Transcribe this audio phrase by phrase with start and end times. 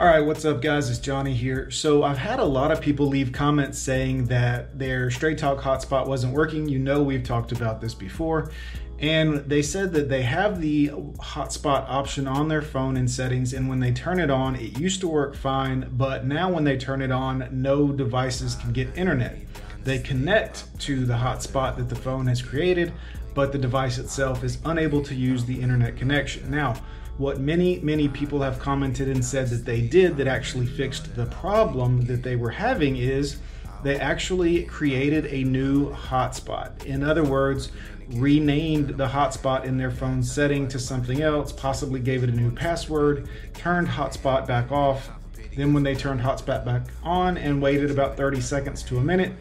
[0.00, 0.90] All right, what's up, guys?
[0.90, 1.70] It's Johnny here.
[1.70, 6.08] So, I've had a lot of people leave comments saying that their Straight Talk hotspot
[6.08, 6.68] wasn't working.
[6.68, 8.50] You know, we've talked about this before.
[8.98, 13.68] And they said that they have the hotspot option on their phone in settings, and
[13.68, 17.00] when they turn it on, it used to work fine, but now when they turn
[17.00, 19.38] it on, no devices can get internet.
[19.84, 22.92] They connect to the hotspot that the phone has created,
[23.32, 26.50] but the device itself is unable to use the internet connection.
[26.50, 26.74] Now,
[27.16, 31.26] what many, many people have commented and said that they did that actually fixed the
[31.26, 33.36] problem that they were having is
[33.84, 36.84] they actually created a new hotspot.
[36.84, 37.70] In other words,
[38.08, 42.50] renamed the hotspot in their phone setting to something else, possibly gave it a new
[42.50, 45.10] password, turned hotspot back off.
[45.56, 49.34] Then, when they turned hotspot back on and waited about 30 seconds to a minute,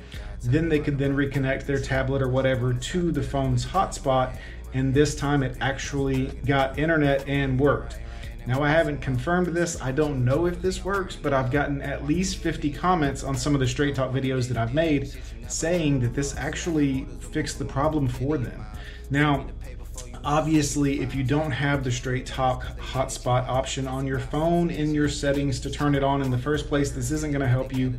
[0.43, 4.37] then they could then reconnect their tablet or whatever to the phone's hotspot
[4.73, 7.99] and this time it actually got internet and worked.
[8.45, 9.81] Now, I haven't confirmed this.
[9.81, 13.53] I don't know if this works, but I've gotten at least 50 comments on some
[13.53, 15.13] of the Straight Talk videos that I've made
[15.47, 18.65] saying that this actually fixed the problem for them.
[19.09, 19.47] Now,
[20.25, 25.07] obviously, if you don't have the Straight Talk hotspot option on your phone in your
[25.07, 27.93] settings to turn it on in the first place, this isn't going to help you.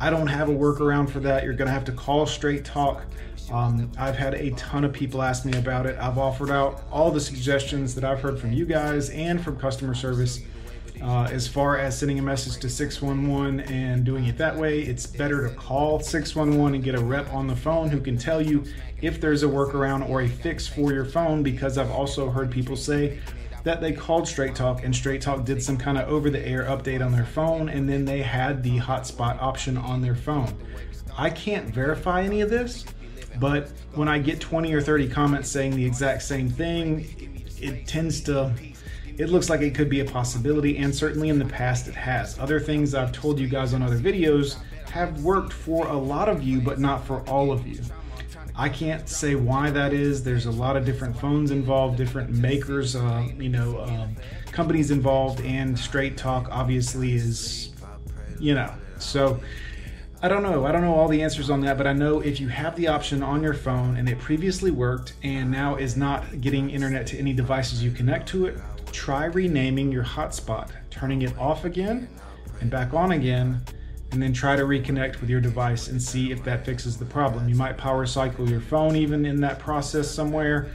[0.00, 1.44] I don't have a workaround for that.
[1.44, 3.02] You're going to have to call Straight Talk
[3.50, 5.96] um, I've had a ton of people ask me about it.
[6.00, 9.94] I've offered out all the suggestions that I've heard from you guys and from customer
[9.94, 10.40] service.
[11.00, 15.06] Uh, as far as sending a message to 611 and doing it that way, it's
[15.06, 18.64] better to call 611 and get a rep on the phone who can tell you
[19.02, 21.42] if there's a workaround or a fix for your phone.
[21.42, 23.20] Because I've also heard people say
[23.66, 26.66] that they called Straight Talk and Straight Talk did some kind of over the air
[26.66, 30.56] update on their phone and then they had the hotspot option on their phone.
[31.18, 32.84] I can't verify any of this,
[33.40, 38.20] but when I get 20 or 30 comments saying the exact same thing, it tends
[38.20, 38.54] to
[39.18, 42.38] it looks like it could be a possibility and certainly in the past it has.
[42.38, 44.58] Other things I've told you guys on other videos
[44.90, 47.80] have worked for a lot of you but not for all of you.
[48.58, 50.24] I can't say why that is.
[50.24, 54.16] There's a lot of different phones involved, different makers, uh, you know, um,
[54.50, 57.70] companies involved, and Straight Talk obviously is,
[58.38, 58.72] you know.
[58.98, 59.40] So
[60.22, 60.64] I don't know.
[60.64, 62.88] I don't know all the answers on that, but I know if you have the
[62.88, 67.18] option on your phone and it previously worked and now is not getting internet to
[67.18, 68.58] any devices you connect to it,
[68.90, 72.08] try renaming your hotspot, turning it off again
[72.62, 73.60] and back on again,
[74.12, 77.48] and then try to reconnect with your device and see if that fixes the problem.
[77.48, 80.70] You might power cycle your phone even in that process somewhere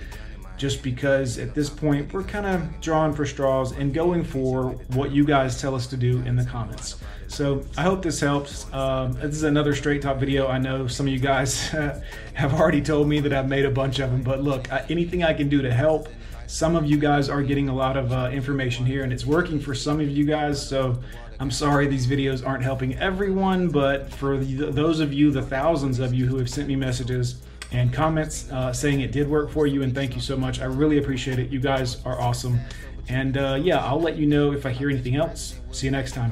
[0.58, 5.10] just because at this point we're kind of drawing for straws and going for what
[5.10, 6.98] you guys tell us to do in the comments.
[7.28, 8.72] So I hope this helps.
[8.72, 10.48] Um, this is another straight talk video.
[10.48, 11.68] I know some of you guys
[12.34, 15.34] have already told me that I've made a bunch of them, but look, anything I
[15.34, 16.10] can do to help.
[16.52, 19.58] Some of you guys are getting a lot of uh, information here and it's working
[19.58, 20.62] for some of you guys.
[20.62, 21.02] So
[21.40, 26.00] I'm sorry these videos aren't helping everyone, but for the, those of you, the thousands
[26.00, 27.42] of you who have sent me messages,
[27.72, 29.82] and comments uh, saying it did work for you.
[29.84, 30.60] And thank you so much.
[30.60, 31.50] I really appreciate it.
[31.52, 32.60] You guys are awesome.
[33.08, 35.56] And uh, yeah, I'll let you know if I hear anything else.
[35.72, 36.30] See you next time.